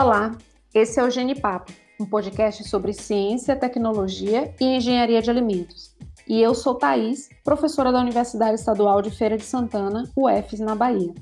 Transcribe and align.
Olá, 0.00 0.38
esse 0.72 1.00
é 1.00 1.02
o 1.02 1.10
Genipapo, 1.10 1.72
um 2.00 2.06
podcast 2.06 2.62
sobre 2.68 2.92
ciência, 2.92 3.56
tecnologia 3.56 4.54
e 4.60 4.64
engenharia 4.64 5.20
de 5.20 5.28
alimentos. 5.28 5.92
E 6.24 6.40
eu 6.40 6.54
sou 6.54 6.76
Thaís, 6.76 7.28
professora 7.42 7.90
da 7.90 7.98
Universidade 7.98 8.54
Estadual 8.54 9.02
de 9.02 9.10
Feira 9.10 9.36
de 9.36 9.42
Santana, 9.42 10.08
UFES, 10.16 10.60
na 10.60 10.76
Bahia. 10.76 11.12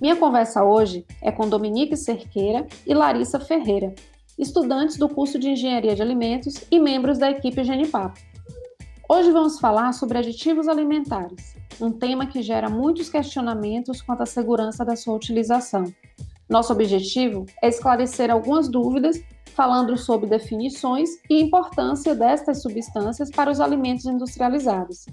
Minha 0.00 0.14
conversa 0.14 0.62
hoje 0.62 1.04
é 1.20 1.32
com 1.32 1.48
Dominique 1.48 1.96
Cerqueira 1.96 2.64
e 2.86 2.94
Larissa 2.94 3.40
Ferreira, 3.40 3.92
estudantes 4.38 4.96
do 4.96 5.08
curso 5.08 5.36
de 5.36 5.48
Engenharia 5.48 5.96
de 5.96 6.02
Alimentos 6.02 6.64
e 6.70 6.78
membros 6.78 7.18
da 7.18 7.32
equipe 7.32 7.64
Genipapo. 7.64 8.20
Hoje 9.08 9.32
vamos 9.32 9.58
falar 9.58 9.92
sobre 9.92 10.18
aditivos 10.18 10.68
alimentares, 10.68 11.56
um 11.80 11.90
tema 11.90 12.26
que 12.26 12.42
gera 12.42 12.70
muitos 12.70 13.08
questionamentos 13.08 14.00
quanto 14.00 14.22
à 14.22 14.26
segurança 14.26 14.84
da 14.84 14.94
sua 14.94 15.16
utilização. 15.16 15.92
Nosso 16.48 16.72
objetivo 16.72 17.46
é 17.62 17.68
esclarecer 17.68 18.30
algumas 18.30 18.68
dúvidas, 18.68 19.22
falando 19.54 19.96
sobre 19.96 20.28
definições 20.28 21.10
e 21.30 21.40
importância 21.40 22.14
destas 22.14 22.60
substâncias 22.60 23.30
para 23.30 23.50
os 23.50 23.60
alimentos 23.60 24.04
industrializados. 24.04 25.06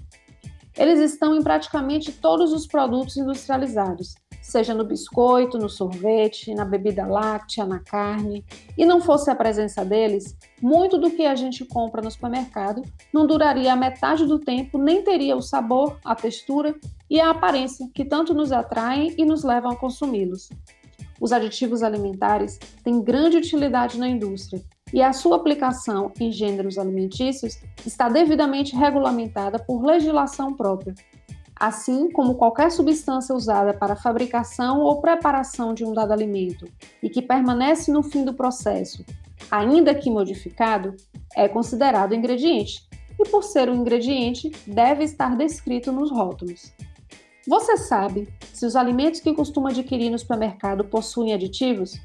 Eles 0.76 0.98
estão 1.00 1.36
em 1.36 1.42
praticamente 1.42 2.12
todos 2.12 2.52
os 2.52 2.66
produtos 2.66 3.16
industrializados, 3.16 4.14
seja 4.40 4.74
no 4.74 4.84
biscoito, 4.84 5.58
no 5.58 5.68
sorvete, 5.68 6.54
na 6.54 6.64
bebida 6.64 7.06
láctea, 7.06 7.66
na 7.66 7.78
carne. 7.78 8.44
E 8.76 8.84
não 8.84 9.00
fosse 9.00 9.30
a 9.30 9.34
presença 9.34 9.84
deles, 9.84 10.36
muito 10.62 10.96
do 10.96 11.10
que 11.10 11.24
a 11.24 11.34
gente 11.34 11.64
compra 11.66 12.00
no 12.00 12.10
supermercado 12.10 12.82
não 13.12 13.26
duraria 13.26 13.72
a 13.72 13.76
metade 13.76 14.26
do 14.26 14.38
tempo, 14.38 14.78
nem 14.78 15.02
teria 15.02 15.36
o 15.36 15.42
sabor, 15.42 15.98
a 16.04 16.14
textura 16.14 16.74
e 17.08 17.20
a 17.20 17.30
aparência 17.30 17.88
que 17.94 18.04
tanto 18.04 18.32
nos 18.32 18.50
atraem 18.50 19.14
e 19.18 19.24
nos 19.24 19.44
levam 19.44 19.72
a 19.72 19.76
consumi-los. 19.76 20.48
Os 21.22 21.30
aditivos 21.30 21.84
alimentares 21.84 22.58
têm 22.82 23.00
grande 23.00 23.36
utilidade 23.36 23.96
na 23.96 24.08
indústria 24.08 24.60
e 24.92 25.00
a 25.00 25.12
sua 25.12 25.36
aplicação 25.36 26.10
em 26.18 26.32
gêneros 26.32 26.76
alimentícios 26.76 27.60
está 27.86 28.08
devidamente 28.08 28.74
regulamentada 28.74 29.56
por 29.56 29.84
legislação 29.84 30.52
própria, 30.52 30.96
assim 31.54 32.10
como 32.10 32.34
qualquer 32.34 32.72
substância 32.72 33.36
usada 33.36 33.72
para 33.72 33.94
fabricação 33.94 34.80
ou 34.80 35.00
preparação 35.00 35.72
de 35.72 35.84
um 35.84 35.94
dado 35.94 36.12
alimento 36.12 36.66
e 37.00 37.08
que 37.08 37.22
permanece 37.22 37.92
no 37.92 38.02
fim 38.02 38.24
do 38.24 38.34
processo, 38.34 39.04
ainda 39.48 39.94
que 39.94 40.10
modificado, 40.10 40.96
é 41.36 41.46
considerado 41.46 42.16
ingrediente 42.16 42.84
e, 43.16 43.28
por 43.28 43.44
ser 43.44 43.70
um 43.70 43.76
ingrediente, 43.76 44.50
deve 44.66 45.04
estar 45.04 45.36
descrito 45.36 45.92
nos 45.92 46.10
rótulos. 46.10 46.72
Você 47.46 47.76
sabe 47.76 48.28
se 48.52 48.64
os 48.64 48.76
alimentos 48.76 49.18
que 49.18 49.34
costuma 49.34 49.70
adquirir 49.70 50.10
no 50.10 50.18
supermercado 50.18 50.84
possuem 50.84 51.32
aditivos? 51.32 52.00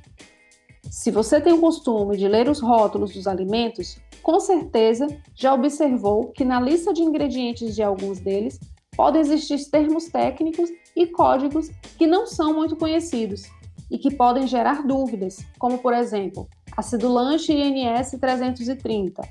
Se 0.90 1.12
você 1.12 1.40
tem 1.40 1.54
o 1.54 1.62
costume 1.62 2.18
de 2.18 2.28
ler 2.28 2.50
os 2.50 2.60
rótulos 2.60 3.14
dos 3.14 3.28
alimentos, 3.28 4.00
com 4.24 4.40
certeza 4.40 5.06
já 5.36 5.54
observou 5.54 6.32
que 6.32 6.44
na 6.44 6.60
lista 6.60 6.92
de 6.92 7.04
ingredientes 7.04 7.76
de 7.76 7.84
alguns 7.84 8.20
deles 8.20 8.60
podem 8.96 9.22
existir 9.22 9.64
termos 9.70 10.06
técnicos 10.06 10.70
e 10.96 11.06
códigos 11.06 11.70
que 12.00 12.08
não 12.08 12.26
são 12.26 12.54
muito 12.56 12.76
conhecidos 12.76 13.44
e 13.92 14.00
que 14.00 14.16
podem 14.16 14.48
gerar 14.48 14.88
dúvidas, 14.88 15.46
como 15.60 15.78
por 15.78 15.94
exemplo, 15.94 16.50
acidulante 16.76 17.54
INS 17.54 18.18
330 18.20 19.22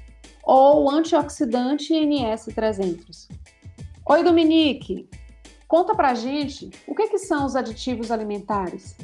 ou 0.44 0.88
antioxidante 0.88 1.92
INS 1.92 2.44
300. 2.54 3.28
Oi, 4.08 4.22
Dominique! 4.22 5.08
Conta 5.68 5.94
pra 5.94 6.14
gente 6.14 6.70
o 6.86 6.94
que, 6.94 7.08
que 7.08 7.18
são 7.18 7.44
os 7.44 7.56
aditivos 7.56 8.10
alimentares. 8.10 8.94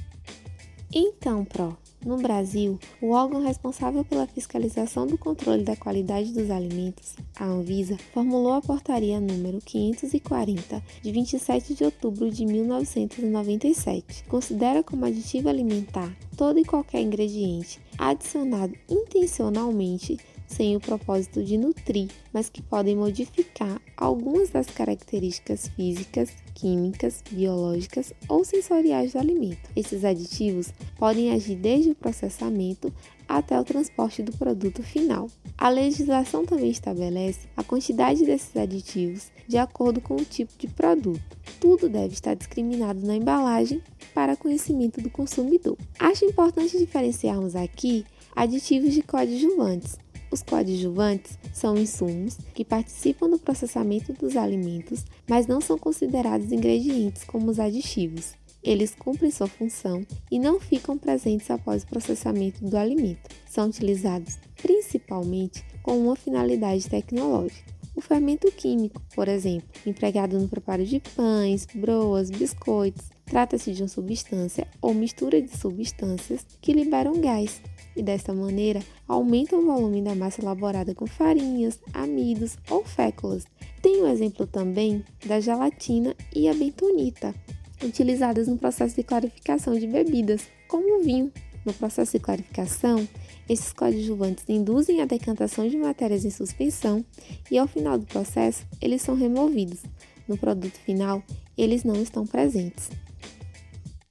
Então, 0.95 1.45
Pro, 1.45 1.77
no 2.05 2.19
Brasil, 2.19 2.79
o 3.01 3.13
órgão 3.13 3.41
responsável 3.41 4.05
pela 4.05 4.27
fiscalização 4.27 5.07
do 5.07 5.17
controle 5.17 5.63
da 5.63 5.75
qualidade 5.75 6.33
dos 6.33 6.51
alimentos, 6.51 7.17
a 7.39 7.47
Anvisa, 7.47 7.97
formulou 8.13 8.53
a 8.53 8.61
portaria 8.61 9.21
número 9.21 9.59
540 9.65 10.83
de 11.01 11.13
27 11.13 11.75
de 11.75 11.85
outubro 11.85 12.31
de 12.31 12.45
1997. 12.45 14.25
Considera 14.25 14.83
como 14.83 15.07
aditivo 15.07 15.49
alimentar 15.49 16.15
todo 16.37 16.59
e 16.59 16.65
qualquer 16.65 17.01
ingrediente 17.01 17.81
adicionado 17.97 18.75
intencionalmente 18.91 20.19
sem 20.53 20.77
o 20.77 20.81
propósito 20.81 21.43
de 21.43 21.57
nutrir, 21.57 22.09
mas 22.33 22.49
que 22.49 22.63
podem 22.63 22.95
modificar 22.95 23.81
algumas 23.97 24.51
das 24.51 24.67
características 24.67 25.69
físicas, 25.69 26.31
químicas, 26.55 27.23
biológicas 27.31 28.13
ou 28.29 28.45
sensoriais 28.45 29.13
do 29.13 29.19
alimento. 29.19 29.71
Esses 29.75 30.05
aditivos 30.05 30.73
podem 30.99 31.33
agir 31.33 31.57
desde 31.57 31.91
o 31.91 31.95
processamento 31.95 32.93
até 33.29 33.59
o 33.59 33.65
transporte 33.65 34.23
do 34.23 34.37
produto 34.37 34.83
final. 34.83 35.29
A 35.57 35.69
legislação 35.69 36.45
também 36.45 36.71
estabelece 36.71 37.49
a 37.57 37.65
quantidade 37.65 38.25
desses 38.25 38.55
aditivos 38.57 39.31
de 39.49 39.57
acordo 39.57 40.01
com 40.01 40.17
o 40.17 40.25
tipo 40.25 40.53
de 40.59 40.69
produto. 40.69 41.39
Tudo 41.59 41.89
deve 41.89 42.15
estar 42.15 42.35
discriminado 42.35 43.05
na 43.07 43.17
embalagem 43.17 43.83
para 44.15 44.37
conhecimento 44.37 45.01
do 45.01 45.09
consumidor. 45.09 45.79
Acho 45.99 46.25
importante 46.25 46.77
diferenciarmos 46.77 47.57
aqui 47.57 48.05
aditivos 48.35 48.93
de 48.93 49.03
coadjuvantes, 49.03 49.99
os 50.33 50.43
coadjuvantes 50.43 51.39
são 51.53 51.77
insumos 51.77 52.39
que 52.55 52.65
participam 52.65 53.29
do 53.29 53.39
processamento 53.39 54.13
dos 54.13 54.37
alimentos, 54.37 55.05
mas 55.29 55.47
não 55.47 55.61
são 55.61 55.79
considerados 55.79 56.51
ingredientes 56.51 57.25
como 57.25 57.51
os 57.51 57.61
aditivos. 57.61 58.35
Eles 58.63 58.95
cumprem 58.95 59.31
sua 59.31 59.49
função 59.49 60.07
e 60.31 60.39
não 60.39 60.61
ficam 60.61 60.97
presentes 60.97 61.51
após 61.51 61.83
o 61.83 61.87
processamento 61.89 62.65
do 62.65 62.77
alimento. 62.77 63.29
São 63.51 63.67
utilizados 63.67 64.39
principalmente 64.57 65.65
com 65.83 65.99
uma 65.99 66.15
finalidade 66.15 66.89
tecnológica. 66.89 67.73
O 67.95 68.01
fermento 68.01 68.51
químico, 68.51 69.03
por 69.15 69.29
exemplo, 69.29 69.69
empregado 69.85 70.39
no 70.39 70.49
preparo 70.49 70.85
de 70.85 70.99
pães, 71.15 71.67
broas, 71.75 72.31
biscoitos, 72.31 73.11
trata-se 73.27 73.73
de 73.73 73.83
uma 73.83 73.89
substância 73.89 74.67
ou 74.81 74.95
mistura 74.95 75.43
de 75.43 75.55
substâncias 75.55 76.47
que 76.61 76.73
liberam 76.73 77.21
gás, 77.21 77.61
e 77.97 78.03
desta 78.03 78.33
maneira 78.33 78.81
aumentam 79.07 79.61
o 79.61 79.67
volume 79.67 80.03
da 80.03 80.15
massa 80.15 80.41
elaborada 80.41 80.95
com 80.95 81.07
farinhas, 81.07 81.79
amidos 81.93 82.57
ou 82.71 82.85
féculas. 82.85 83.45
Tem 83.81 84.01
o 84.01 84.05
um 84.05 84.09
exemplo 84.09 84.47
também 84.47 85.05
da 85.27 85.41
gelatina 85.41 86.15
e 86.35 86.49
a 86.49 86.55
bentonita, 86.55 87.35
utilizadas 87.83 88.49
no 88.49 88.59
processo 88.59 88.95
de 88.95 89.03
clarificação 89.03 89.79
de 89.79 89.87
bebidas, 89.87 90.43
como 90.69 91.01
o 91.01 91.03
vinho. 91.03 91.33
No 91.65 91.73
processo 91.73 92.13
de 92.13 92.19
clarificação, 92.19 93.07
esses 93.49 93.73
coadjuvantes 93.73 94.45
induzem 94.49 95.01
a 95.01 95.05
decantação 95.05 95.69
de 95.69 95.77
matérias 95.77 96.25
em 96.25 96.31
suspensão 96.31 97.05
e, 97.51 97.57
ao 97.57 97.69
final 97.69 97.97
do 97.99 98.07
processo, 98.07 98.65
eles 98.81 99.01
são 99.01 99.15
removidos. 99.15 99.81
No 100.27 100.37
produto 100.37 100.75
final, 100.79 101.23
eles 101.57 101.85
não 101.85 101.95
estão 102.03 102.27
presentes. 102.27 102.91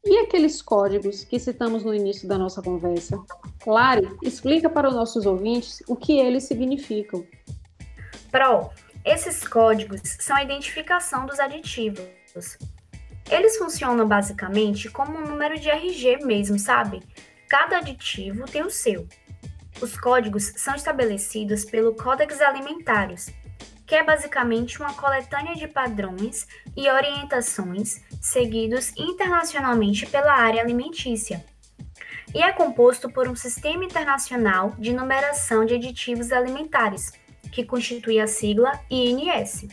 E 0.03 0.18
aqueles 0.18 0.62
códigos 0.62 1.24
que 1.24 1.40
citamos 1.40 1.84
no 1.84 1.94
início 1.94 2.28
da 2.28 2.38
nossa 2.38 2.62
conversa? 2.62 3.20
Claro, 3.64 4.18
explica 4.24 4.70
para 4.70 4.90
os 4.90 4.96
nossos 4.96 5.26
ouvintes 5.26 5.84
o 5.88 5.96
que 5.96 6.20
eles 6.20 6.46
significam. 6.46 7.26
Pro, 8.32 8.72
esses 9.06 9.48
códigos 9.48 10.02
são 10.20 10.36
a 10.36 10.44
identificação 10.44 11.26
dos 11.26 11.40
aditivos. 11.40 12.08
Eles 13.30 13.58
funcionam 13.58 14.08
basicamente 14.08 14.90
como 14.90 15.18
um 15.18 15.28
número 15.28 15.60
de 15.60 15.70
RG 15.70 16.26
mesmo, 16.26 16.58
sabe? 16.58 17.02
Cada 17.48 17.78
aditivo 17.78 18.46
tem 18.46 18.64
o 18.64 18.70
seu. 18.70 19.08
Os 19.82 19.98
códigos 19.98 20.54
são 20.56 20.76
estabelecidos 20.76 21.66
pelo 21.66 21.96
Codex 21.96 22.42
Alimentários, 22.42 23.30
que 23.86 23.96
é 23.96 24.04
basicamente 24.04 24.80
uma 24.80 24.94
coletânea 24.94 25.56
de 25.56 25.68
padrões 25.68 26.47
e 26.76 26.90
orientações 26.90 28.02
seguidos 28.22 28.91
internacionalmente 28.97 30.06
pela 30.06 30.34
área 30.34 30.62
alimentícia, 30.62 31.44
e 32.34 32.42
é 32.42 32.52
composto 32.52 33.10
por 33.10 33.28
um 33.28 33.36
sistema 33.36 33.84
internacional 33.84 34.74
de 34.78 34.94
numeração 34.94 35.66
de 35.66 35.76
aditivos 35.76 36.32
alimentares, 36.32 37.12
que 37.52 37.66
constitui 37.66 38.20
a 38.20 38.28
sigla 38.28 38.80
INS. 38.90 39.68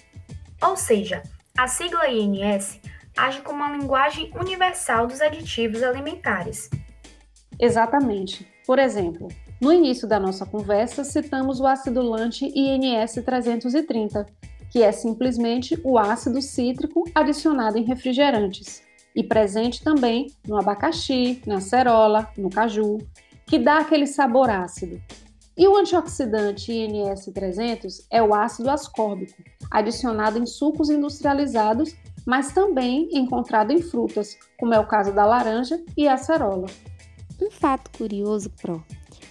Ou 0.63 0.77
seja, 0.77 1.23
a 1.57 1.69
sigla 1.69 2.09
INS 2.09 2.81
age 3.17 3.41
como 3.43 3.59
uma 3.59 3.77
linguagem 3.77 4.31
universal 4.39 5.07
dos 5.07 5.21
aditivos 5.21 5.83
alimentares. 5.83 6.69
Exatamente. 7.59 8.47
Por 8.67 8.79
exemplo, 8.79 9.29
no 9.61 9.73
início 9.73 10.07
da 10.07 10.21
nossa 10.21 10.45
conversa, 10.45 11.05
citamos 11.05 11.61
o 11.61 11.67
acidulante 11.67 12.45
INS 12.55 13.15
330, 13.25 14.27
que 14.71 14.83
é 14.83 14.93
simplesmente 14.93 15.81
o 15.83 15.99
ácido 15.99 16.41
cítrico 16.43 17.05
adicionado 17.15 17.79
em 17.79 17.85
refrigerantes 17.85 18.88
e 19.15 19.23
presente 19.23 19.83
também 19.83 20.33
no 20.47 20.57
abacaxi, 20.57 21.43
na 21.47 21.57
acerola, 21.57 22.29
no 22.37 22.51
caju, 22.51 22.99
que 23.47 23.59
dá 23.59 23.79
aquele 23.79 24.07
sabor 24.07 24.51
ácido. 24.51 25.01
E 25.57 25.67
o 25.67 25.77
antioxidante 25.77 26.73
INS 26.73 27.27
300 27.35 28.07
é 28.11 28.23
o 28.23 28.33
ácido 28.33 28.71
ascórbico, 28.71 29.43
adicionado 29.71 30.39
em 30.39 30.47
sucos 30.47 30.89
industrializados, 30.89 31.97
mas 32.25 32.53
também 32.53 33.09
encontrado 33.13 33.73
em 33.73 33.83
frutas, 33.83 34.37
como 34.57 34.73
é 34.73 34.79
o 34.79 34.87
caso 34.87 35.13
da 35.13 35.27
laranja 35.27 35.83
e 35.97 36.07
a 36.07 36.15
acerola. 36.15 36.67
Um 37.43 37.51
fato 37.51 37.91
curioso, 37.97 38.51
Pro, 38.51 38.85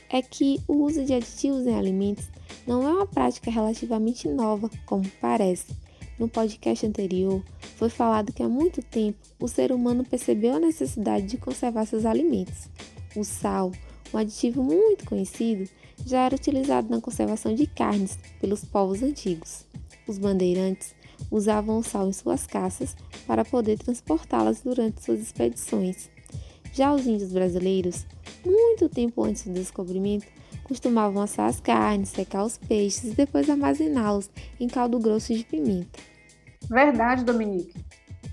é 0.09 0.21
que 0.21 0.59
o 0.67 0.83
uso 0.83 1.05
de 1.05 1.13
aditivos 1.13 1.65
em 1.65 1.77
alimentos 1.77 2.29
não 2.65 2.83
é 2.85 2.91
uma 2.91 3.07
prática 3.07 3.49
relativamente 3.49 4.27
nova, 4.27 4.69
como 4.85 5.07
parece. 5.21 5.86
No 6.17 6.27
podcast 6.27 6.83
anterior, 6.83 7.43
foi 7.75 7.89
falado 7.89 8.33
que 8.33 8.41
há 8.41 8.49
muito 8.49 8.81
tempo 8.81 9.19
o 9.39 9.47
ser 9.47 9.71
humano 9.71 10.03
percebeu 10.03 10.55
a 10.55 10.59
necessidade 10.59 11.27
de 11.27 11.37
conservar 11.37 11.85
seus 11.85 12.05
alimentos. 12.05 12.67
O 13.15 13.23
sal, 13.23 13.71
um 14.11 14.17
aditivo 14.17 14.63
muito 14.63 15.05
conhecido, 15.05 15.69
já 16.05 16.25
era 16.25 16.35
utilizado 16.35 16.89
na 16.89 16.99
conservação 16.99 17.53
de 17.53 17.67
carnes 17.67 18.17
pelos 18.41 18.65
povos 18.65 19.03
antigos. 19.03 19.65
Os 20.07 20.17
bandeirantes 20.17 20.95
usavam 21.29 21.77
o 21.77 21.83
sal 21.83 22.07
em 22.07 22.13
suas 22.13 22.47
caças 22.47 22.95
para 23.27 23.45
poder 23.45 23.77
transportá-las 23.77 24.61
durante 24.61 25.03
suas 25.03 25.19
expedições. 25.19 26.09
Já 26.77 26.93
os 26.93 27.07
índios 27.07 27.33
brasileiros, 27.33 28.05
muito 28.45 28.87
tempo 28.87 29.23
antes 29.23 29.47
do 29.47 29.53
descobrimento, 29.53 30.27
costumavam 30.63 31.23
assar 31.23 31.49
as 31.49 31.59
carnes, 31.59 32.09
secar 32.09 32.43
os 32.43 32.59
peixes 32.59 33.13
e 33.13 33.15
depois 33.15 33.49
armazená-los 33.49 34.29
em 34.59 34.67
caldo 34.67 34.99
grosso 34.99 35.33
de 35.33 35.43
pimenta. 35.43 35.99
Verdade, 36.69 37.23
Dominique. 37.23 37.83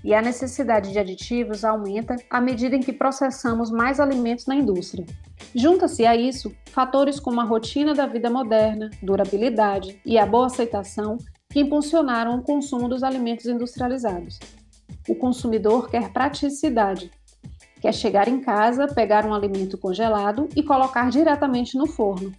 E 0.03 0.13
a 0.13 0.21
necessidade 0.21 0.91
de 0.91 0.99
aditivos 0.99 1.65
aumenta 1.65 2.17
à 2.29 2.39
medida 2.39 2.75
em 2.75 2.81
que 2.81 2.93
processamos 2.93 3.71
mais 3.71 3.99
alimentos 3.99 4.45
na 4.45 4.53
indústria. 4.53 5.07
Junta-se 5.55 6.05
a 6.05 6.15
isso 6.15 6.55
fatores 6.67 7.19
como 7.19 7.41
a 7.41 7.45
rotina 7.45 7.95
da 7.95 8.05
vida 8.05 8.29
moderna, 8.29 8.91
durabilidade 9.01 9.99
e 10.05 10.19
a 10.19 10.25
boa 10.27 10.45
aceitação 10.45 11.17
que 11.49 11.61
impulsionaram 11.61 12.37
o 12.37 12.43
consumo 12.43 12.87
dos 12.87 13.01
alimentos 13.01 13.47
industrializados. 13.47 14.37
O 15.09 15.15
consumidor 15.15 15.89
quer 15.89 16.13
praticidade, 16.13 17.09
quer 17.85 17.93
chegar 17.93 18.27
em 18.27 18.41
casa, 18.41 18.87
pegar 18.87 19.27
um 19.27 19.33
alimento 19.33 19.77
congelado 19.77 20.49
e 20.55 20.63
colocar 20.63 21.07
diretamente 21.11 21.77
no 21.77 21.85
forno. 21.85 22.33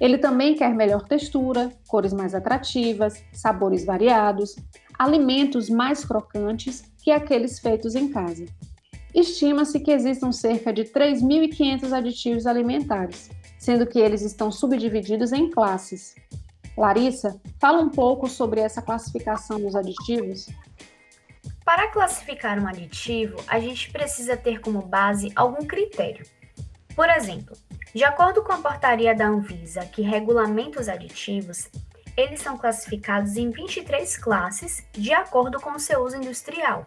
Ele 0.00 0.16
também 0.16 0.54
quer 0.54 0.74
melhor 0.74 1.02
textura, 1.02 1.70
cores 1.86 2.14
mais 2.14 2.34
atrativas, 2.34 3.22
sabores 3.30 3.84
variados, 3.84 4.56
alimentos 4.98 5.68
mais 5.68 6.02
crocantes 6.02 6.82
que 7.02 7.10
aqueles 7.10 7.58
feitos 7.58 7.94
em 7.94 8.08
casa. 8.08 8.46
Estima-se 9.14 9.78
que 9.80 9.90
existam 9.90 10.32
cerca 10.32 10.72
de 10.72 10.84
3.500 10.84 11.92
aditivos 11.92 12.46
alimentares, 12.46 13.30
sendo 13.58 13.86
que 13.86 13.98
eles 13.98 14.22
estão 14.22 14.50
subdivididos 14.50 15.30
em 15.30 15.50
classes. 15.50 16.14
Larissa, 16.74 17.38
fala 17.60 17.82
um 17.82 17.90
pouco 17.90 18.30
sobre 18.30 18.60
essa 18.60 18.80
classificação 18.80 19.60
dos 19.60 19.76
aditivos. 19.76 20.46
Para 21.64 21.88
classificar 21.88 22.58
um 22.58 22.68
aditivo, 22.68 23.42
a 23.48 23.58
gente 23.58 23.90
precisa 23.90 24.36
ter 24.36 24.60
como 24.60 24.82
base 24.82 25.32
algum 25.34 25.64
critério. 25.64 26.26
Por 26.94 27.08
exemplo, 27.08 27.56
de 27.94 28.04
acordo 28.04 28.42
com 28.42 28.52
a 28.52 28.58
portaria 28.58 29.14
da 29.14 29.26
Anvisa, 29.26 29.86
que 29.86 30.02
regulamenta 30.02 30.80
os 30.80 30.88
aditivos, 30.88 31.70
eles 32.16 32.40
são 32.40 32.58
classificados 32.58 33.36
em 33.36 33.50
23 33.50 34.16
classes 34.18 34.86
de 34.92 35.12
acordo 35.12 35.58
com 35.58 35.70
o 35.72 35.80
seu 35.80 36.04
uso 36.04 36.16
industrial, 36.16 36.84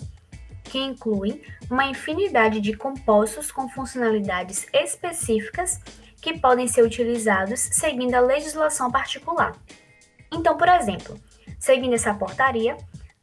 que 0.64 0.78
incluem 0.78 1.42
uma 1.70 1.86
infinidade 1.86 2.62
de 2.62 2.74
compostos 2.74 3.52
com 3.52 3.68
funcionalidades 3.68 4.68
específicas 4.72 5.82
que 6.22 6.40
podem 6.40 6.68
ser 6.68 6.84
utilizados 6.84 7.60
seguindo 7.60 8.16
a 8.16 8.20
legislação 8.20 8.92
particular. 8.92 9.56
Então, 10.32 10.56
por 10.56 10.70
exemplo, 10.70 11.20
seguindo 11.60 11.96
essa 11.96 12.14
portaria, 12.14 12.78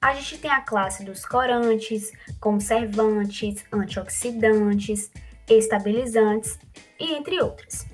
a 0.05 0.13
gente 0.13 0.37
tem 0.37 0.51
a 0.51 0.61
classe 0.61 1.03
dos 1.03 1.25
corantes, 1.25 2.13
conservantes, 2.39 3.65
antioxidantes, 3.73 5.11
estabilizantes 5.49 6.59
e 7.01 7.15
entre 7.15 7.41
outras. 7.41 7.87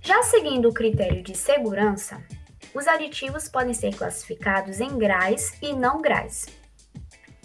Já 0.00 0.20
seguindo 0.24 0.68
o 0.68 0.74
critério 0.74 1.22
de 1.22 1.36
segurança, 1.36 2.20
os 2.74 2.88
aditivos 2.88 3.48
podem 3.48 3.72
ser 3.72 3.94
classificados 3.94 4.80
em 4.80 4.98
GRAs 4.98 5.52
e 5.62 5.72
não 5.72 6.02
GRAs. 6.02 6.46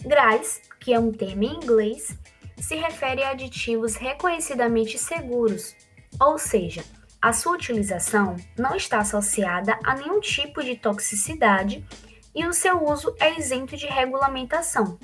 GRAs, 0.04 0.60
que 0.80 0.92
é 0.92 0.98
um 0.98 1.12
termo 1.12 1.44
em 1.44 1.54
inglês, 1.54 2.18
se 2.58 2.74
refere 2.74 3.22
a 3.22 3.30
aditivos 3.30 3.94
reconhecidamente 3.94 4.98
seguros, 4.98 5.76
ou 6.20 6.36
seja, 6.36 6.82
a 7.22 7.32
sua 7.32 7.52
utilização 7.52 8.34
não 8.58 8.74
está 8.74 8.98
associada 8.98 9.78
a 9.84 9.94
nenhum 9.94 10.18
tipo 10.18 10.64
de 10.64 10.74
toxicidade 10.74 11.86
e 12.34 12.46
o 12.46 12.52
seu 12.52 12.84
uso 12.84 13.14
é 13.18 13.38
isento 13.38 13.76
de 13.76 13.86
regulamentação. 13.86 14.98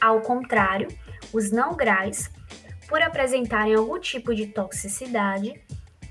Ao 0.00 0.20
contrário, 0.20 0.88
os 1.32 1.50
não 1.50 1.76
GRAs 1.76 2.30
por 2.90 3.00
apresentarem 3.00 3.76
algum 3.76 4.00
tipo 4.00 4.34
de 4.34 4.48
toxicidade, 4.48 5.54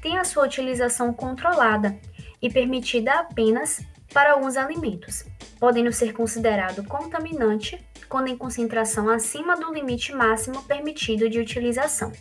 têm 0.02 0.18
a 0.18 0.24
sua 0.24 0.46
utilização 0.46 1.14
controlada 1.14 2.00
e 2.42 2.50
permitida 2.50 3.20
apenas 3.20 3.86
para 4.14 4.32
alguns 4.32 4.56
alimentos, 4.56 5.26
podendo 5.60 5.92
ser 5.92 6.14
considerado 6.14 6.82
contaminante 6.86 7.86
quando 8.08 8.30
em 8.30 8.38
concentração 8.38 9.10
acima 9.10 9.58
do 9.58 9.74
limite 9.74 10.14
máximo 10.14 10.64
permitido 10.64 11.30
de 11.30 11.38
utilização. 11.38 12.14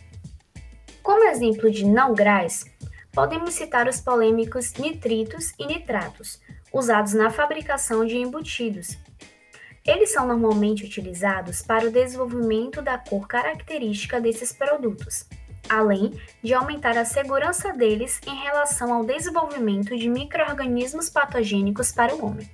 Como 1.01 1.23
exemplo 1.23 1.71
de 1.71 1.85
não 1.85 2.13
grás, 2.13 2.65
podemos 3.13 3.53
citar 3.53 3.87
os 3.87 4.01
polêmicos 4.01 4.73
nitritos 4.73 5.53
e 5.57 5.65
nitratos, 5.65 6.41
usados 6.73 7.13
na 7.13 7.29
fabricação 7.29 8.05
de 8.05 8.17
embutidos, 8.17 8.97
eles 9.85 10.11
são 10.11 10.27
normalmente 10.27 10.85
utilizados 10.85 11.61
para 11.61 11.87
o 11.87 11.91
desenvolvimento 11.91 12.81
da 12.81 12.97
cor 12.97 13.27
característica 13.27 14.21
desses 14.21 14.53
produtos, 14.53 15.25
além 15.67 16.13
de 16.43 16.53
aumentar 16.53 16.97
a 16.97 17.05
segurança 17.05 17.73
deles 17.73 18.19
em 18.27 18.35
relação 18.35 18.93
ao 18.93 19.03
desenvolvimento 19.03 19.97
de 19.97 20.07
microorganismos 20.07 21.09
patogênicos 21.09 21.91
para 21.91 22.13
o 22.13 22.25
homem. 22.25 22.49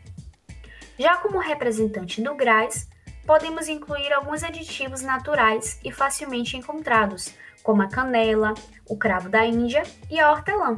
Já 0.97 1.17
como 1.17 1.39
representante 1.39 2.21
do 2.21 2.35
GRAS, 2.35 2.87
podemos 3.25 3.67
incluir 3.67 4.13
alguns 4.13 4.43
aditivos 4.43 5.01
naturais 5.01 5.79
e 5.83 5.91
facilmente 5.91 6.55
encontrados, 6.55 7.33
como 7.63 7.81
a 7.81 7.89
canela, 7.89 8.53
o 8.87 8.95
cravo 8.95 9.27
da 9.27 9.45
Índia 9.45 9.83
e 10.09 10.19
a 10.19 10.31
hortelã. 10.31 10.77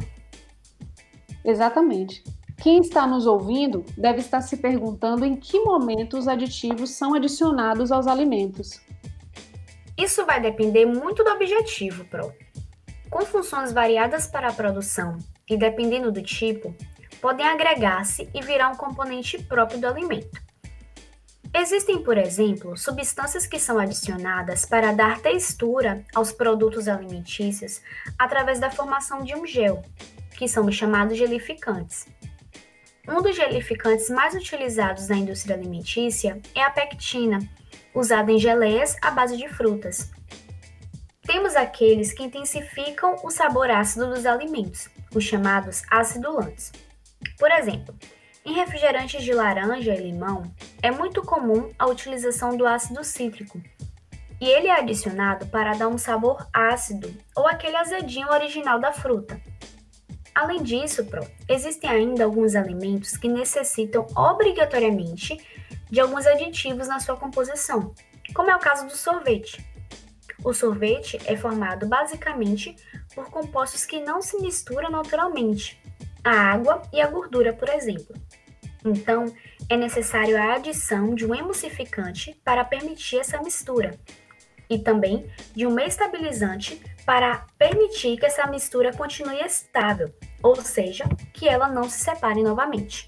Exatamente. 1.46 2.24
Quem 2.58 2.80
está 2.80 3.06
nos 3.06 3.28
ouvindo 3.28 3.86
deve 3.96 4.20
estar 4.20 4.42
se 4.42 4.58
perguntando 4.58 5.24
em 5.24 5.36
que 5.36 5.60
momento 5.60 6.18
os 6.18 6.28
aditivos 6.28 6.90
são 6.90 7.14
adicionados 7.14 7.92
aos 7.92 8.08
alimentos. 8.08 8.82
Isso 9.98 10.26
vai 10.26 10.42
depender 10.42 10.86
muito 10.86 11.24
do 11.24 11.30
objetivo, 11.30 12.06
Pro. 12.06 12.34
Com 13.10 13.26
funções 13.26 13.72
variadas 13.72 14.28
para 14.28 14.50
a 14.50 14.54
produção 14.54 15.18
e 15.50 15.56
dependendo 15.56 16.12
do 16.12 16.22
tipo, 16.22 16.76
podem 17.22 17.46
agregar-se 17.48 18.30
e 18.34 18.42
virar 18.42 18.70
um 18.70 18.76
componente 18.76 19.42
próprio 19.44 19.80
do 19.80 19.88
alimento. 19.88 20.42
Existem, 21.54 22.04
por 22.04 22.18
exemplo, 22.18 22.76
substâncias 22.78 23.48
que 23.48 23.58
são 23.58 23.80
adicionadas 23.80 24.66
para 24.66 24.92
dar 24.92 25.20
textura 25.20 26.04
aos 26.14 26.32
produtos 26.32 26.88
alimentícios 26.88 27.82
através 28.20 28.60
da 28.60 28.70
formação 28.70 29.24
de 29.24 29.34
um 29.34 29.46
gel, 29.46 29.82
que 30.38 30.48
são 30.48 30.70
chamados 30.72 31.18
gelificantes. 31.18 32.06
Um 33.08 33.22
dos 33.22 33.38
gelificantes 33.38 34.10
mais 34.10 34.34
utilizados 34.34 35.08
na 35.08 35.16
indústria 35.16 35.56
alimentícia 35.56 36.42
é 36.54 36.62
a 36.62 36.70
pectina, 36.70 37.40
usada 37.96 38.32
em 38.32 38.38
geleias 38.38 38.98
à 39.02 39.10
base 39.10 39.38
de 39.38 39.48
frutas. 39.48 40.12
Temos 41.22 41.56
aqueles 41.56 42.12
que 42.12 42.24
intensificam 42.24 43.16
o 43.24 43.32
sabor 43.32 43.72
ácido 43.72 44.08
dos 44.08 44.26
alimentos, 44.26 44.90
os 45.16 45.24
chamados 45.24 45.84
acidulantes. 45.90 46.74
Por 47.40 47.50
exemplo, 47.50 47.96
em 48.46 48.54
refrigerantes 48.54 49.24
de 49.24 49.34
laranja 49.34 49.94
e 49.94 50.02
limão, 50.02 50.44
é 50.82 50.92
muito 50.92 51.22
comum 51.22 51.72
a 51.80 51.88
utilização 51.88 52.58
do 52.58 52.68
ácido 52.68 53.04
cítrico, 53.06 53.62
e 54.40 54.48
ele 54.48 54.68
é 54.68 54.80
adicionado 54.80 55.48
para 55.48 55.74
dar 55.74 55.88
um 55.88 55.98
sabor 55.98 56.46
ácido 56.54 57.14
ou 57.36 57.48
aquele 57.48 57.78
azedinho 57.78 58.30
original 58.30 58.80
da 58.80 58.92
fruta. 58.92 59.42
Além 60.38 60.62
disso, 60.62 61.04
Pro, 61.04 61.28
existem 61.50 61.90
ainda 61.90 62.24
alguns 62.24 62.56
alimentos 62.56 63.18
que 63.18 63.28
necessitam 63.28 64.06
obrigatoriamente 64.16 65.36
de 65.90 66.00
alguns 66.00 66.28
aditivos 66.28 66.88
na 66.88 67.00
sua 67.00 67.18
composição, 67.18 67.92
como 68.36 68.52
é 68.52 68.56
o 68.56 68.60
caso 68.60 68.86
do 68.86 68.96
sorvete. 68.96 69.68
O 70.44 70.54
sorvete 70.54 71.20
é 71.26 71.36
formado 71.36 71.88
basicamente 71.88 72.76
por 73.16 73.32
compostos 73.32 73.84
que 73.84 74.00
não 74.00 74.22
se 74.22 74.40
misturam 74.40 74.92
naturalmente, 74.92 75.82
a 76.24 76.30
água 76.30 76.84
e 76.94 77.02
a 77.02 77.08
gordura, 77.08 77.52
por 77.52 77.70
exemplo. 77.70 78.16
Então, 78.86 79.26
é 79.68 79.76
necessário 79.76 80.38
a 80.38 80.54
adição 80.54 81.16
de 81.16 81.26
um 81.26 81.34
emulsificante 81.34 82.40
para 82.46 82.64
permitir 82.64 83.18
essa 83.18 83.42
mistura, 83.42 84.00
e 84.70 84.78
também 84.78 85.26
de 85.56 85.66
um 85.66 85.80
estabilizante 85.80 86.80
para 87.08 87.46
permitir 87.58 88.18
que 88.18 88.26
essa 88.26 88.46
mistura 88.48 88.92
continue 88.92 89.40
estável, 89.40 90.14
ou 90.44 90.58
seja, 90.58 91.06
que 91.34 91.48
ela 91.48 91.70
não 91.70 91.90
se 91.90 92.02
separe 92.02 92.44
novamente. 92.44 93.08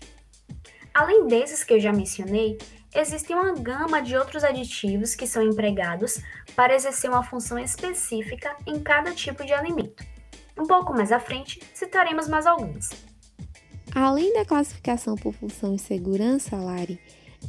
Além 0.94 1.28
desses 1.28 1.66
que 1.66 1.74
eu 1.74 1.82
já 1.82 1.92
mencionei, 1.92 2.58
existe 2.96 3.34
uma 3.34 3.52
gama 3.52 4.02
de 4.02 4.16
outros 4.16 4.46
aditivos 4.46 5.16
que 5.16 5.28
são 5.28 5.44
empregados 5.44 6.22
para 6.56 6.74
exercer 6.74 7.10
uma 7.10 7.24
função 7.24 7.60
específica 7.60 8.56
em 8.66 8.80
cada 8.80 9.14
tipo 9.14 9.46
de 9.46 9.52
alimento. 9.52 10.02
Um 10.58 10.66
pouco 10.66 10.94
mais 10.94 11.12
à 11.12 11.20
frente, 11.20 11.60
citaremos 11.74 12.30
mais 12.30 12.48
alguns. 12.48 12.90
Além 13.94 14.34
da 14.34 14.46
classificação 14.46 15.16
por 15.16 15.34
função 15.34 15.76
e 15.76 15.80
segurança, 15.80 16.56
Lari, 16.56 17.02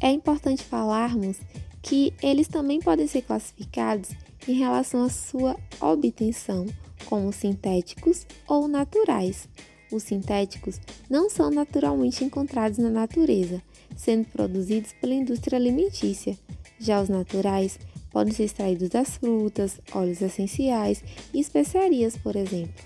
é 0.02 0.11
importante 0.11 0.64
falarmos 0.64 1.38
que 1.80 2.12
eles 2.21 2.49
também 2.49 2.80
podem 2.80 3.07
ser 3.07 3.23
classificados 3.23 4.11
em 4.47 4.55
relação 4.55 5.05
à 5.05 5.09
sua 5.09 5.57
obtenção, 5.81 6.67
como 7.07 7.33
sintéticos 7.33 8.27
ou 8.47 8.69
naturais. 8.69 9.49
Os 9.93 10.05
sintéticos 10.05 10.81
não 11.09 11.29
são 11.29 11.51
naturalmente 11.51 12.25
encontrados 12.25 12.79
na 12.79 12.91
natureza, 12.91 13.61
sendo 13.97 14.27
produzidos 14.29 14.93
pela 15.01 15.15
indústria 15.15 15.59
alimentícia. 15.59 16.39
Já 16.79 17.01
os 17.01 17.09
naturais 17.09 17.79
podem 18.11 18.33
ser 18.33 18.45
extraídos 18.45 18.89
das 18.89 19.17
frutas, 19.17 19.81
óleos 19.93 20.23
essenciais 20.23 21.03
e 21.35 21.41
especiarias, 21.41 22.17
por 22.17 22.37
exemplo. 22.37 22.83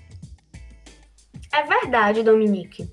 É 1.52 1.62
verdade, 1.62 2.22
Dominique. 2.22 2.90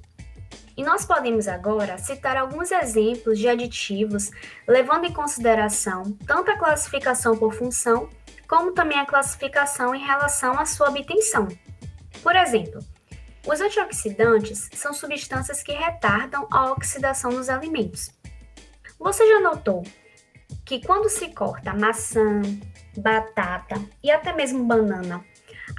E 0.78 0.84
nós 0.84 1.06
podemos 1.06 1.48
agora 1.48 1.98
citar 1.98 2.38
alguns 2.38 2.72
exemplos 2.72 3.38
de 3.38 3.48
aditivos, 3.48 4.32
levando 4.68 5.06
em 5.06 5.14
consideração 5.14 6.04
tanto 6.26 6.52
a 6.52 6.58
classificação 6.58 7.38
por 7.38 7.54
função, 7.54 8.10
como 8.52 8.74
também 8.74 9.00
a 9.00 9.06
classificação 9.06 9.96
em 9.96 10.06
relação 10.06 10.60
à 10.60 10.66
sua 10.66 10.90
obtenção. 10.90 11.48
Por 12.22 12.36
exemplo, 12.36 12.84
os 13.48 13.62
antioxidantes 13.62 14.68
são 14.74 14.94
substâncias 14.94 15.64
que 15.64 15.72
retardam 15.72 16.46
a 16.52 16.70
oxidação 16.74 17.32
dos 17.32 17.48
alimentos. 17.48 18.12
Você 19.00 19.26
já 19.26 19.40
notou 19.40 19.84
que 20.66 20.86
quando 20.86 21.08
se 21.08 21.30
corta 21.30 21.74
maçã, 21.74 22.42
batata 22.98 23.82
e 24.04 24.12
até 24.12 24.34
mesmo 24.34 24.66
banana, 24.66 25.24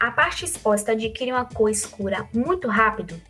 a 0.00 0.11
parte 0.11 0.47
exposta 0.47 0.93
adquire 0.93 1.31
uma 1.31 1.45
cor 1.45 1.69
escura 1.69 2.26
muito 2.33 2.69
rápido? 2.69 3.21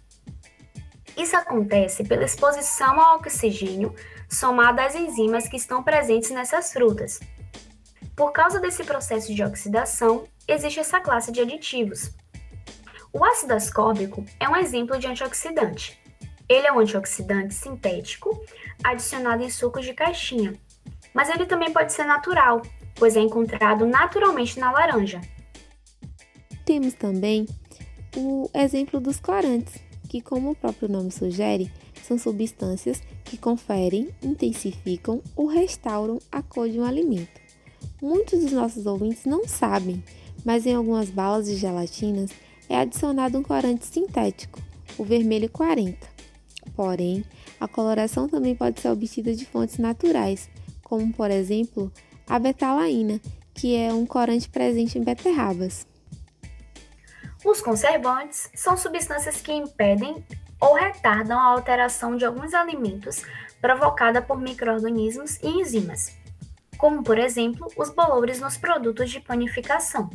Isso 1.16 1.36
acontece 1.36 2.04
pela 2.04 2.22
exposição 2.22 3.00
ao 3.00 3.16
oxigênio 3.16 3.92
somada 4.28 4.84
às 4.84 4.94
enzimas 4.94 5.48
que 5.48 5.56
estão 5.56 5.82
presentes 5.82 6.30
nessas 6.30 6.72
frutas. 6.72 7.18
Por 8.14 8.30
causa 8.32 8.60
desse 8.60 8.84
processo 8.84 9.34
de 9.34 9.42
oxidação, 9.42 10.24
existe 10.46 10.80
essa 10.80 11.00
classe 11.00 11.32
de 11.32 11.40
aditivos. 11.40 12.10
O 13.12 13.24
ácido 13.24 13.54
ascórbico 13.54 14.24
é 14.38 14.48
um 14.48 14.56
exemplo 14.56 14.98
de 14.98 15.06
antioxidante. 15.06 15.98
Ele 16.48 16.66
é 16.66 16.72
um 16.72 16.78
antioxidante 16.78 17.54
sintético 17.54 18.38
adicionado 18.84 19.42
em 19.42 19.50
sucos 19.50 19.84
de 19.84 19.94
caixinha, 19.94 20.54
mas 21.14 21.30
ele 21.30 21.46
também 21.46 21.72
pode 21.72 21.92
ser 21.92 22.04
natural, 22.04 22.62
pois 22.94 23.16
é 23.16 23.20
encontrado 23.20 23.86
naturalmente 23.86 24.58
na 24.58 24.70
laranja. 24.70 25.20
Temos 26.64 26.94
também 26.94 27.46
o 28.16 28.48
exemplo 28.54 29.00
dos 29.00 29.18
corantes, 29.18 29.82
que, 30.08 30.20
como 30.20 30.50
o 30.50 30.54
próprio 30.54 30.88
nome 30.88 31.10
sugere, 31.10 31.72
são 32.02 32.18
substâncias 32.18 33.02
que 33.24 33.38
conferem, 33.38 34.14
intensificam 34.22 35.22
ou 35.34 35.46
restauram 35.46 36.18
a 36.30 36.42
cor 36.42 36.68
de 36.68 36.78
um 36.78 36.84
alimento. 36.84 37.41
Muitos 38.02 38.40
dos 38.40 38.50
nossos 38.50 38.84
ouvintes 38.84 39.24
não 39.26 39.46
sabem, 39.46 40.02
mas 40.44 40.66
em 40.66 40.74
algumas 40.74 41.08
balas 41.08 41.46
de 41.46 41.54
gelatinas 41.54 42.32
é 42.68 42.76
adicionado 42.76 43.38
um 43.38 43.44
corante 43.44 43.86
sintético, 43.86 44.60
o 44.98 45.04
vermelho 45.04 45.48
40. 45.48 46.04
Porém, 46.74 47.24
a 47.60 47.68
coloração 47.68 48.28
também 48.28 48.56
pode 48.56 48.80
ser 48.80 48.88
obtida 48.88 49.32
de 49.32 49.46
fontes 49.46 49.78
naturais, 49.78 50.50
como 50.82 51.12
por 51.12 51.30
exemplo 51.30 51.92
a 52.26 52.40
betalaína, 52.40 53.20
que 53.54 53.76
é 53.76 53.94
um 53.94 54.04
corante 54.04 54.48
presente 54.48 54.98
em 54.98 55.04
beterrabas. 55.04 55.86
Os 57.44 57.60
conservantes 57.60 58.50
são 58.52 58.76
substâncias 58.76 59.40
que 59.40 59.52
impedem 59.52 60.24
ou 60.60 60.74
retardam 60.74 61.38
a 61.38 61.52
alteração 61.52 62.16
de 62.16 62.24
alguns 62.24 62.52
alimentos 62.52 63.22
provocada 63.60 64.20
por 64.20 64.40
microrganismos 64.40 65.38
e 65.40 65.46
enzimas, 65.46 66.20
como 66.82 67.04
por 67.04 67.16
exemplo 67.16 67.70
os 67.76 67.90
bolores 67.90 68.40
nos 68.40 68.56
produtos 68.56 69.08
de 69.08 69.20
panificação. 69.20 70.10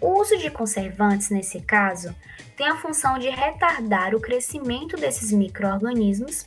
O 0.00 0.20
uso 0.20 0.38
de 0.38 0.48
conservantes, 0.48 1.30
nesse 1.30 1.60
caso, 1.62 2.14
tem 2.56 2.68
a 2.68 2.76
função 2.76 3.18
de 3.18 3.28
retardar 3.28 4.14
o 4.14 4.20
crescimento 4.20 4.96
desses 4.96 5.32
microrganismos 5.32 6.46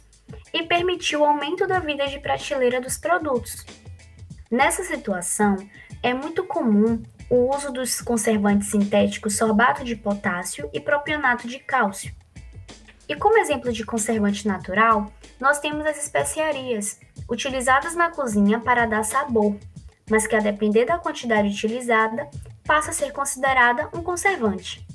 e 0.53 0.63
permitir 0.63 1.17
o 1.17 1.25
aumento 1.25 1.67
da 1.67 1.77
vida 1.77 2.07
de 2.07 2.22
prateleira 2.22 2.79
dos 2.79 2.98
produtos. 2.98 3.65
Nessa 4.50 4.86
situação, 4.86 5.57
é 6.01 6.13
muito 6.13 6.46
comum 6.46 7.03
o 7.29 7.53
uso 7.53 7.69
dos 7.69 8.00
conservantes 8.00 8.69
sintéticos 8.69 9.36
sorbato 9.36 9.84
de 9.84 9.98
potássio 9.98 10.69
e 10.72 10.79
propionato 10.79 11.50
de 11.50 11.60
cálcio. 11.60 12.15
E 13.10 13.15
como 13.17 13.38
exemplo 13.39 13.74
de 13.74 13.86
conservante 13.86 14.48
natural, 14.48 15.12
nós 15.38 15.60
temos 15.60 15.86
as 15.86 16.01
especiarias, 16.01 16.98
utilizadas 17.29 17.96
na 17.96 18.10
cozinha 18.10 18.60
para 18.60 18.86
dar 18.86 19.03
sabor, 19.03 19.55
mas 20.10 20.25
que 20.25 20.36
a 20.36 20.39
depender 20.39 20.86
da 20.86 20.98
quantidade 20.98 21.50
utilizada, 21.50 22.29
passa 22.63 22.91
a 22.91 22.93
ser 22.93 23.12
considerada 23.12 23.89
um 23.93 24.01
conservante. 24.01 24.86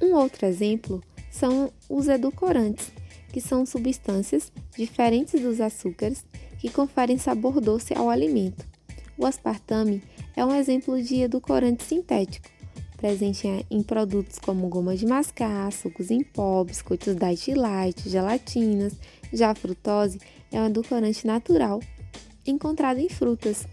Um 0.00 0.14
outro 0.14 0.46
exemplo 0.46 1.02
são 1.30 1.72
os 1.88 2.08
edulcorantes, 2.08 2.92
que 3.32 3.40
são 3.40 3.66
substâncias 3.66 4.52
diferentes 4.76 5.40
dos 5.40 5.60
açúcares 5.60 6.24
que 6.58 6.70
conferem 6.70 7.18
sabor 7.18 7.60
doce 7.60 7.94
ao 7.94 8.08
alimento. 8.08 8.64
O 9.18 9.26
aspartame 9.26 10.02
é 10.34 10.44
um 10.44 10.54
exemplo 10.54 11.00
de 11.02 11.22
edulcorante 11.22 11.82
sintético, 11.84 12.48
presente 12.96 13.66
em 13.70 13.82
produtos 13.82 14.38
como 14.38 14.68
goma 14.68 14.96
de 14.96 15.06
mascar, 15.06 15.70
sucos 15.72 16.10
em 16.10 16.22
pó, 16.22 16.64
biscoitos 16.64 17.14
diet 17.14 17.54
light, 17.54 18.08
gelatinas. 18.08 18.94
Já 19.32 19.50
a 19.50 19.54
frutose 19.54 20.18
é 20.56 20.60
um 20.60 20.66
edulcorante 20.66 21.26
natural, 21.26 21.80
encontrado 22.46 22.98
em 22.98 23.08
frutas. 23.08 23.66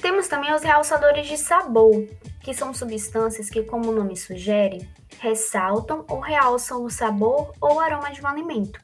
Temos 0.00 0.28
também 0.28 0.54
os 0.54 0.62
realçadores 0.62 1.26
de 1.26 1.36
sabor, 1.36 2.06
que 2.40 2.54
são 2.54 2.72
substâncias 2.72 3.50
que, 3.50 3.62
como 3.62 3.90
o 3.90 3.94
nome 3.94 4.16
sugere, 4.16 4.88
ressaltam 5.18 6.04
ou 6.08 6.20
realçam 6.20 6.84
o 6.84 6.90
sabor 6.90 7.52
ou 7.60 7.80
aroma 7.80 8.12
de 8.12 8.22
um 8.22 8.26
alimento. 8.28 8.78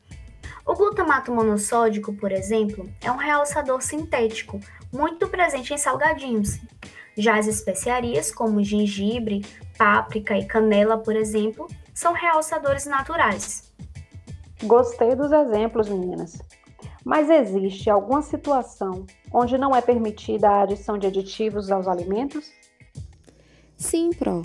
O 0.66 0.74
glutamato 0.74 1.32
monossódico, 1.32 2.12
por 2.14 2.32
exemplo, 2.32 2.90
é 3.02 3.12
um 3.12 3.16
realçador 3.16 3.80
sintético 3.80 4.58
muito 4.92 5.28
presente 5.28 5.72
em 5.72 5.78
salgadinhos. 5.78 6.58
Já 7.16 7.38
as 7.38 7.46
especiarias, 7.46 8.32
como 8.32 8.64
gengibre, 8.64 9.44
páprica 9.76 10.36
e 10.36 10.46
canela, 10.46 10.98
por 10.98 11.14
exemplo, 11.14 11.68
são 11.94 12.12
realçadores 12.12 12.86
naturais. 12.86 13.69
Gostei 14.62 15.14
dos 15.14 15.32
exemplos, 15.32 15.88
meninas. 15.88 16.38
Mas 17.04 17.30
existe 17.30 17.88
alguma 17.88 18.22
situação 18.22 19.06
onde 19.32 19.56
não 19.56 19.74
é 19.74 19.80
permitida 19.80 20.48
a 20.48 20.62
adição 20.62 20.98
de 20.98 21.06
aditivos 21.06 21.70
aos 21.70 21.88
alimentos? 21.88 22.50
Sim, 23.76 24.10
Pro. 24.10 24.42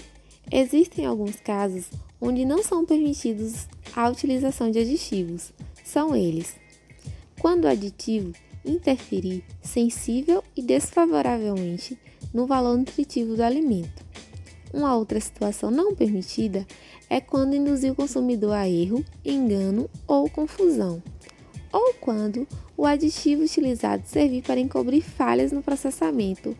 Existem 0.51 1.05
alguns 1.05 1.39
casos 1.39 1.89
onde 2.21 2.45
não 2.45 2.63
são 2.63 2.85
permitidos 2.85 3.67
a 3.95 4.07
utilização 4.09 4.71
de 4.71 4.79
aditivos. 4.79 5.51
São 5.83 6.15
eles: 6.15 6.55
quando 7.39 7.65
o 7.65 7.67
aditivo 7.67 8.31
interferir 8.63 9.43
sensível 9.61 10.43
e 10.55 10.61
desfavoravelmente 10.61 11.99
no 12.33 12.47
valor 12.47 12.77
nutritivo 12.77 13.35
do 13.35 13.43
alimento. 13.43 14.03
Uma 14.75 14.93
outra 14.93 15.21
situação 15.21 15.71
não 15.71 15.95
permitida 15.95 16.67
é 17.09 17.21
quando 17.21 17.55
induzir 17.55 17.93
o 17.93 17.95
consumidor 17.95 18.51
a 18.51 18.67
erro, 18.67 19.05
engano 19.23 19.89
ou 20.05 20.29
confusão, 20.29 21.01
ou 21.71 21.93
quando 21.93 22.45
o 22.75 22.85
aditivo 22.85 23.43
utilizado 23.43 24.03
servir 24.05 24.43
para 24.43 24.59
encobrir 24.59 25.01
falhas 25.01 25.53
no 25.53 25.63
processamento 25.63 26.53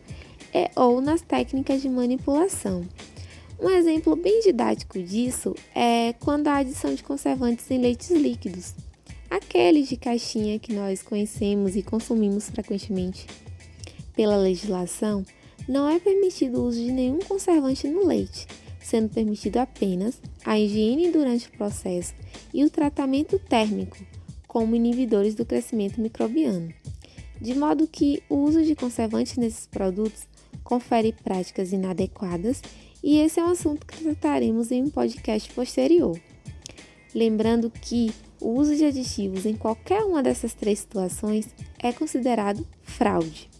e, 0.54 0.70
ou 0.74 1.02
nas 1.02 1.20
técnicas 1.20 1.82
de 1.82 1.90
manipulação. 1.90 2.88
Um 3.60 3.68
exemplo 3.68 4.16
bem 4.16 4.40
didático 4.40 4.98
disso 4.98 5.54
é 5.74 6.14
quando 6.14 6.48
a 6.48 6.56
adição 6.56 6.94
de 6.94 7.02
conservantes 7.02 7.70
em 7.70 7.78
leites 7.78 8.10
líquidos, 8.10 8.74
aqueles 9.28 9.90
de 9.90 9.98
caixinha 9.98 10.58
que 10.58 10.72
nós 10.72 11.02
conhecemos 11.02 11.76
e 11.76 11.82
consumimos 11.82 12.48
frequentemente. 12.48 13.26
Pela 14.14 14.38
legislação, 14.38 15.22
não 15.68 15.88
é 15.88 15.98
permitido 15.98 16.60
o 16.60 16.66
uso 16.66 16.78
de 16.78 16.92
nenhum 16.92 17.18
conservante 17.20 17.88
no 17.88 18.06
leite, 18.06 18.46
sendo 18.80 19.08
permitido 19.08 19.56
apenas 19.58 20.20
a 20.44 20.58
higiene 20.58 21.10
durante 21.10 21.48
o 21.48 21.52
processo 21.52 22.14
e 22.54 22.64
o 22.64 22.70
tratamento 22.70 23.38
térmico, 23.38 23.96
como 24.46 24.76
inibidores 24.76 25.34
do 25.34 25.44
crescimento 25.44 26.00
microbiano. 26.00 26.72
De 27.40 27.54
modo 27.54 27.86
que 27.86 28.22
o 28.28 28.36
uso 28.36 28.62
de 28.62 28.74
conservantes 28.74 29.36
nesses 29.36 29.66
produtos 29.66 30.26
confere 30.62 31.12
práticas 31.12 31.72
inadequadas, 31.72 32.62
e 33.02 33.18
esse 33.18 33.38
é 33.38 33.44
um 33.44 33.50
assunto 33.50 33.86
que 33.86 34.02
trataremos 34.02 34.70
em 34.70 34.84
um 34.84 34.90
podcast 34.90 35.52
posterior. 35.52 36.18
Lembrando 37.14 37.70
que 37.70 38.12
o 38.40 38.50
uso 38.50 38.74
de 38.74 38.84
aditivos 38.84 39.46
em 39.46 39.54
qualquer 39.54 40.02
uma 40.04 40.22
dessas 40.22 40.54
três 40.54 40.80
situações 40.80 41.48
é 41.78 41.92
considerado 41.92 42.66
fraude. 42.82 43.55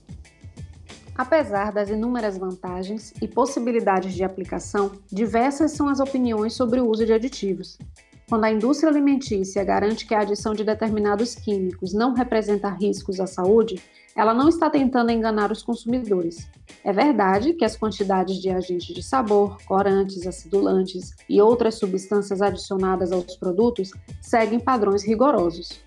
Apesar 1.19 1.73
das 1.73 1.89
inúmeras 1.89 2.37
vantagens 2.37 3.15
e 3.23 3.27
possibilidades 3.27 4.13
de 4.13 4.23
aplicação, 4.23 4.93
diversas 5.11 5.73
são 5.73 5.89
as 5.89 5.99
opiniões 5.99 6.53
sobre 6.53 6.79
o 6.79 6.87
uso 6.87 7.07
de 7.07 7.13
aditivos. 7.15 7.79
Quando 8.29 8.45
a 8.45 8.51
indústria 8.51 8.91
alimentícia 8.91 9.65
garante 9.65 10.05
que 10.05 10.15
a 10.15 10.21
adição 10.21 10.53
de 10.53 10.63
determinados 10.63 11.35
químicos 11.35 11.95
não 11.95 12.13
representa 12.13 12.69
riscos 12.69 13.19
à 13.19 13.27
saúde, 13.27 13.81
ela 14.15 14.35
não 14.35 14.49
está 14.49 14.69
tentando 14.69 15.11
enganar 15.11 15.51
os 15.51 15.63
consumidores. 15.63 16.47
É 16.85 16.93
verdade 16.93 17.55
que 17.55 17.65
as 17.65 17.77
quantidades 17.77 18.37
de 18.37 18.51
agentes 18.51 18.95
de 18.95 19.03
sabor, 19.03 19.57
corantes, 19.65 20.27
acidulantes 20.27 21.15
e 21.29 21.41
outras 21.41 21.77
substâncias 21.77 22.43
adicionadas 22.43 23.11
aos 23.11 23.37
produtos 23.37 23.91
seguem 24.21 24.61
padrões 24.61 25.03
rigorosos 25.03 25.81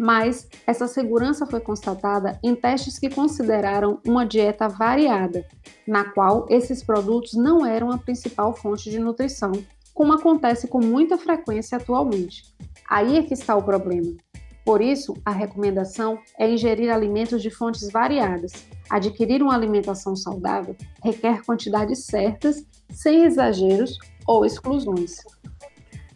mas 0.00 0.48
essa 0.66 0.88
segurança 0.88 1.44
foi 1.44 1.60
constatada 1.60 2.40
em 2.42 2.54
testes 2.54 2.98
que 2.98 3.10
consideraram 3.10 4.00
uma 4.06 4.24
dieta 4.24 4.66
variada, 4.66 5.46
na 5.86 6.04
qual 6.04 6.46
esses 6.48 6.82
produtos 6.82 7.34
não 7.34 7.66
eram 7.66 7.92
a 7.92 7.98
principal 7.98 8.54
fonte 8.54 8.90
de 8.90 8.98
nutrição, 8.98 9.52
como 9.92 10.14
acontece 10.14 10.66
com 10.66 10.80
muita 10.80 11.18
frequência 11.18 11.76
atualmente. 11.76 12.44
Aí 12.88 13.18
é 13.18 13.22
que 13.22 13.34
está 13.34 13.54
o 13.54 13.62
problema. 13.62 14.16
Por 14.64 14.80
isso, 14.80 15.14
a 15.22 15.32
recomendação 15.32 16.18
é 16.38 16.50
ingerir 16.50 16.90
alimentos 16.90 17.42
de 17.42 17.50
fontes 17.50 17.90
variadas. 17.90 18.52
Adquirir 18.88 19.42
uma 19.42 19.54
alimentação 19.54 20.16
saudável 20.16 20.74
requer 21.04 21.42
quantidades 21.44 22.06
certas, 22.06 22.64
sem 22.88 23.24
exageros 23.24 23.98
ou 24.26 24.46
exclusões. 24.46 25.16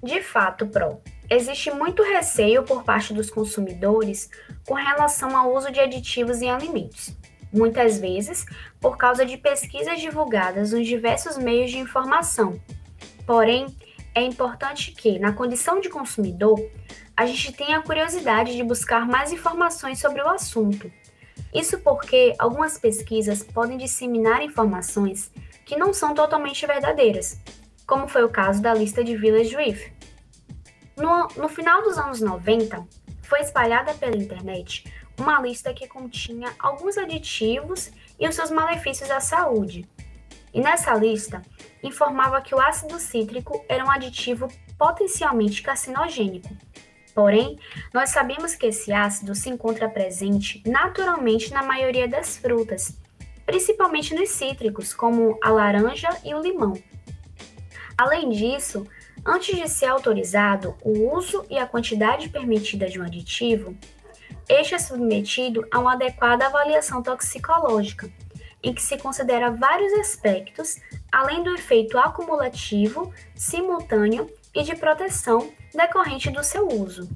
De 0.03 0.23
fato, 0.23 0.67
Pro, 0.67 1.01
Existe 1.31 1.71
muito 1.71 2.03
receio 2.03 2.63
por 2.63 2.85
parte 2.85 3.15
dos 3.15 3.31
consumidores 3.31 4.29
com 4.67 4.75
relação 4.75 5.37
ao 5.37 5.55
uso 5.55 5.71
de 5.73 5.81
aditivos 5.81 6.43
em 6.43 6.51
alimentos, 6.51 7.17
muitas 7.53 7.99
vezes 7.99 8.45
por 8.81 8.99
causa 8.99 9.25
de 9.25 9.39
pesquisas 9.39 10.01
divulgadas 10.01 10.73
nos 10.73 10.87
diversos 10.87 11.39
meios 11.39 11.71
de 11.71 11.79
informação. 11.79 12.61
Porém, 13.27 13.67
é 14.15 14.23
importante 14.23 14.93
que, 14.93 15.19
na 15.19 15.33
condição 15.33 15.81
de 15.81 15.89
consumidor, 15.89 16.61
a 17.17 17.27
gente 17.27 17.53
tenha 17.53 17.79
a 17.79 17.83
curiosidade 17.83 18.55
de 18.55 18.63
buscar 18.63 19.07
mais 19.07 19.33
informações 19.33 19.99
sobre 19.99 20.21
o 20.21 20.29
assunto. 20.29 20.91
Isso 21.53 21.79
porque 21.81 22.35
algumas 22.39 22.77
pesquisas 22.79 23.43
podem 23.43 23.79
disseminar 23.79 24.43
informações 24.43 25.33
que 25.65 25.77
não 25.77 25.93
são 25.95 26.15
totalmente 26.15 26.67
verdadeiras, 26.67 27.41
como 27.87 28.07
foi 28.07 28.25
o 28.25 28.29
caso 28.29 28.61
da 28.61 28.75
lista 28.75 29.03
de 29.03 29.17
Village 29.17 29.55
Reef, 29.55 29.91
no, 30.97 31.29
no 31.37 31.49
final 31.49 31.83
dos 31.83 31.99
anos 31.99 32.21
90, 32.21 32.87
foi 33.23 33.41
espalhada 33.41 33.95
pela 33.95 34.17
internet 34.17 34.85
uma 35.19 35.41
lista 35.41 35.73
que 35.73 35.87
continha 35.87 36.53
alguns 36.59 36.99
aditivos 36.99 37.91
e 38.19 38.29
os 38.29 38.35
seus 38.35 38.51
malefícios 38.51 39.11
à 39.11 39.21
saúde. 39.21 39.89
E 40.53 40.61
nessa 40.61 40.95
lista, 40.95 41.43
informava 41.83 42.41
que 42.41 42.55
o 42.55 42.61
ácido 42.61 42.99
cítrico 42.99 43.65
era 43.69 43.85
um 43.85 43.91
aditivo 43.91 44.49
potencialmente 44.79 45.63
carcinogênico. 45.63 46.49
Porém, 47.15 47.59
nós 47.93 48.11
sabemos 48.11 48.57
que 48.57 48.67
esse 48.67 48.93
ácido 48.93 49.35
se 49.35 49.49
encontra 49.49 49.89
presente 49.89 50.63
naturalmente 50.67 51.53
na 51.53 51.63
maioria 51.63 52.09
das 52.09 52.37
frutas, 52.37 52.99
principalmente 53.47 54.15
nos 54.15 54.31
cítricos, 54.31 54.93
como 54.93 55.39
a 55.43 55.51
laranja 55.51 56.09
e 56.25 56.35
o 56.35 56.41
limão. 56.41 56.75
Além 57.97 58.31
disso, 58.31 58.85
Antes 59.27 59.57
de 59.57 59.67
ser 59.69 59.87
autorizado 59.87 60.77
o 60.83 61.17
uso 61.17 61.47
e 61.49 61.57
a 61.57 61.67
quantidade 61.67 62.29
permitida 62.29 62.87
de 62.87 63.01
um 63.01 63.03
aditivo, 63.03 63.75
este 64.47 64.75
é 64.75 64.79
submetido 64.79 65.67
a 65.71 65.79
uma 65.79 65.95
adequada 65.95 66.45
avaliação 66.45 67.03
toxicológica, 67.03 68.13
em 68.63 68.75
que 68.75 68.83
se 68.83 68.99
considera 68.99 69.51
vários 69.51 69.95
aspectos, 69.95 70.77
além 71.11 71.43
do 71.43 71.55
efeito 71.55 71.97
acumulativo, 71.97 73.15
simultâneo 73.35 74.31
e 74.55 74.63
de 74.63 74.77
proteção 74.77 75.51
decorrente 75.75 76.31
do 76.31 76.45
seu 76.45 76.69
uso. 76.69 77.09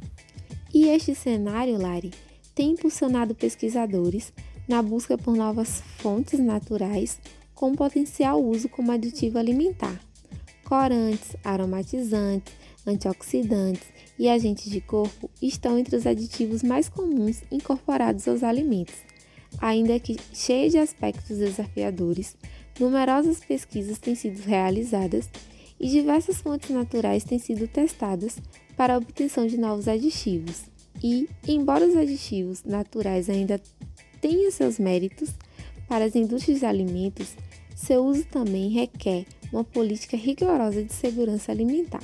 E 0.72 0.88
este 0.88 1.14
cenário, 1.14 1.78
Lari, 1.78 2.12
tem 2.54 2.70
impulsionado 2.70 3.34
pesquisadores 3.34 4.32
na 4.66 4.80
busca 4.80 5.18
por 5.18 5.36
novas 5.36 5.82
fontes 5.98 6.40
naturais 6.40 7.20
com 7.54 7.74
potencial 7.74 8.42
uso 8.42 8.68
como 8.68 8.92
aditivo 8.92 9.38
alimentar 9.38 10.07
Corantes, 10.68 11.34
aromatizantes, 11.42 12.52
antioxidantes 12.86 13.88
e 14.18 14.28
agentes 14.28 14.70
de 14.70 14.82
corpo 14.82 15.30
estão 15.40 15.78
entre 15.78 15.96
os 15.96 16.06
aditivos 16.06 16.62
mais 16.62 16.90
comuns 16.90 17.42
incorporados 17.50 18.28
aos 18.28 18.42
alimentos. 18.42 18.96
Ainda 19.62 19.98
que 19.98 20.18
cheia 20.34 20.68
de 20.68 20.76
aspectos 20.76 21.38
desafiadores, 21.38 22.36
numerosas 22.78 23.40
pesquisas 23.40 23.98
têm 23.98 24.14
sido 24.14 24.42
realizadas 24.42 25.30
e 25.80 25.88
diversas 25.88 26.36
fontes 26.42 26.68
naturais 26.68 27.24
têm 27.24 27.38
sido 27.38 27.66
testadas 27.66 28.36
para 28.76 28.92
a 28.92 28.98
obtenção 28.98 29.46
de 29.46 29.56
novos 29.56 29.88
aditivos. 29.88 30.64
E, 31.02 31.30
embora 31.46 31.86
os 31.86 31.96
aditivos 31.96 32.62
naturais 32.62 33.30
ainda 33.30 33.58
tenham 34.20 34.50
seus 34.50 34.78
méritos 34.78 35.30
para 35.88 36.04
as 36.04 36.14
indústrias 36.14 36.60
de 36.60 36.66
alimentos, 36.66 37.34
seu 37.74 38.04
uso 38.04 38.26
também 38.26 38.68
requer 38.68 39.24
uma 39.52 39.64
política 39.64 40.16
rigorosa 40.16 40.82
de 40.82 40.92
segurança 40.92 41.52
alimentar. 41.52 42.02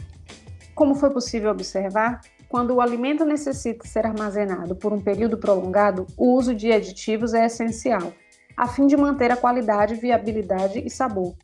Como 0.75 0.95
foi 0.95 1.11
possível 1.11 1.51
observar, 1.51 2.21
quando 2.49 2.75
o 2.75 2.81
alimento 2.81 3.25
necessita 3.25 3.87
ser 3.87 4.07
armazenado 4.07 4.77
por 4.77 4.93
um 4.93 5.01
período 5.01 5.39
prolongado, 5.39 6.07
o 6.17 6.35
uso 6.35 6.55
de 6.55 6.73
aditivos 6.73 7.35
é 7.35 7.47
essencial, 7.47 8.13
a 8.57 8.69
fim 8.69 8.87
de 8.87 8.97
manter 8.97 9.31
a 9.31 9.37
qualidade, 9.37 9.95
viabilidade 9.95 10.79
e 10.85 10.89
sabor. 10.89 11.35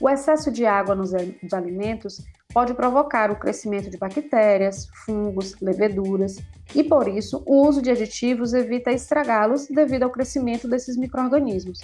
O 0.00 0.08
excesso 0.08 0.50
de 0.50 0.66
água 0.66 0.94
nos 0.94 1.12
alimentos 1.52 2.24
pode 2.52 2.74
provocar 2.74 3.30
o 3.30 3.36
crescimento 3.36 3.90
de 3.90 3.98
bactérias, 3.98 4.88
fungos, 5.04 5.54
leveduras, 5.60 6.36
e 6.74 6.82
por 6.82 7.08
isso 7.08 7.42
o 7.46 7.66
uso 7.66 7.82
de 7.82 7.90
aditivos 7.90 8.54
evita 8.54 8.90
estragá-los 8.90 9.66
devido 9.68 10.04
ao 10.04 10.10
crescimento 10.10 10.66
desses 10.68 10.96
microrganismos. 10.96 11.80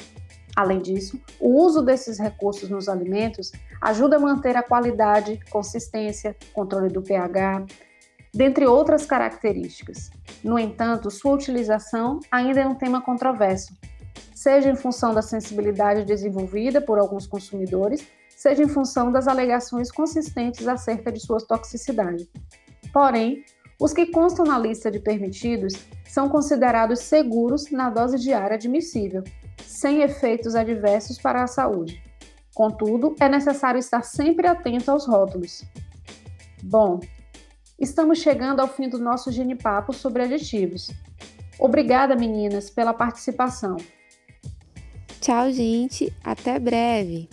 Além 0.54 0.80
disso, 0.80 1.18
o 1.40 1.48
uso 1.62 1.82
desses 1.82 2.18
recursos 2.18 2.68
nos 2.68 2.88
alimentos 2.88 3.52
ajuda 3.80 4.16
a 4.16 4.20
manter 4.20 4.56
a 4.56 4.62
qualidade, 4.62 5.40
consistência, 5.50 6.36
controle 6.52 6.88
do 6.88 7.00
pH, 7.00 7.64
dentre 8.34 8.66
outras 8.66 9.06
características. 9.06 10.10
No 10.44 10.58
entanto, 10.58 11.10
sua 11.10 11.34
utilização 11.34 12.20
ainda 12.30 12.60
é 12.60 12.66
um 12.66 12.74
tema 12.74 13.00
controverso, 13.00 13.74
seja 14.34 14.70
em 14.70 14.76
função 14.76 15.14
da 15.14 15.22
sensibilidade 15.22 16.04
desenvolvida 16.04 16.80
por 16.80 16.98
alguns 16.98 17.26
consumidores, 17.26 18.06
seja 18.36 18.62
em 18.62 18.68
função 18.68 19.10
das 19.10 19.28
alegações 19.28 19.90
consistentes 19.90 20.66
acerca 20.68 21.10
de 21.10 21.20
sua 21.20 21.38
toxicidade. 21.38 22.28
Porém, 22.92 23.44
os 23.80 23.92
que 23.92 24.06
constam 24.06 24.44
na 24.44 24.58
lista 24.58 24.90
de 24.90 24.98
permitidos 24.98 25.74
são 26.06 26.28
considerados 26.28 27.00
seguros 27.00 27.70
na 27.70 27.88
dose 27.88 28.18
diária 28.18 28.54
admissível 28.54 29.22
sem 29.64 30.02
efeitos 30.02 30.54
adversos 30.54 31.18
para 31.18 31.42
a 31.42 31.46
saúde. 31.46 32.02
Contudo, 32.54 33.16
é 33.18 33.28
necessário 33.28 33.78
estar 33.78 34.02
sempre 34.02 34.46
atento 34.46 34.90
aos 34.90 35.06
rótulos. 35.06 35.64
Bom, 36.62 37.00
estamos 37.78 38.18
chegando 38.18 38.60
ao 38.60 38.68
fim 38.68 38.88
do 38.88 38.98
nosso 38.98 39.32
genipapo 39.32 39.92
sobre 39.92 40.22
aditivos. 40.22 40.90
Obrigada, 41.58 42.14
meninas, 42.14 42.68
pela 42.68 42.92
participação. 42.92 43.76
Tchau, 45.20 45.50
gente. 45.50 46.12
Até 46.22 46.58
breve. 46.58 47.28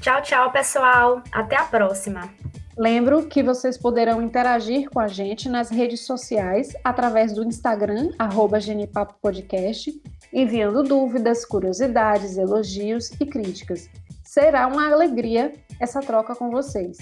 Tchau, 0.00 0.22
tchau, 0.22 0.52
pessoal. 0.52 1.22
Até 1.32 1.56
a 1.56 1.64
próxima. 1.64 2.28
Lembro 2.76 3.26
que 3.26 3.42
vocês 3.42 3.76
poderão 3.76 4.22
interagir 4.22 4.88
com 4.90 5.00
a 5.00 5.08
gente 5.08 5.48
nas 5.48 5.68
redes 5.68 6.06
sociais 6.06 6.72
através 6.84 7.32
do 7.32 7.44
Instagram, 7.44 8.10
arroba 8.16 8.60
Genipapo 8.60 9.14
Podcast, 9.20 10.00
enviando 10.32 10.82
dúvidas, 10.82 11.44
curiosidades, 11.44 12.36
elogios 12.36 13.10
e 13.20 13.26
críticas. 13.26 13.88
Será 14.24 14.66
uma 14.66 14.90
alegria 14.90 15.52
essa 15.80 16.00
troca 16.00 16.34
com 16.34 16.50
vocês. 16.50 16.98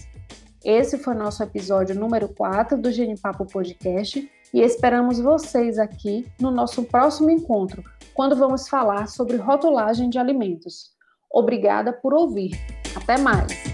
Esse 0.65 0.99
foi 0.99 1.15
nosso 1.15 1.43
episódio 1.43 1.99
número 1.99 2.29
4 2.29 2.77
do 2.77 2.91
Genipapo 2.91 3.47
Podcast 3.47 4.29
e 4.53 4.61
esperamos 4.61 5.21
vocês 5.21 5.79
aqui 5.79 6.27
no 6.41 6.51
nosso 6.51 6.85
próximo 6.85 7.31
encontro, 7.31 7.83
quando 8.15 8.37
vamos 8.37 8.69
falar 8.69 9.07
sobre 9.09 9.37
rotulagem 9.37 10.09
de 10.09 10.19
alimentos. 10.19 10.91
Obrigada 11.31 11.93
por 11.93 12.15
ouvir. 12.15 12.53
Até 12.97 13.19
mais! 13.19 13.66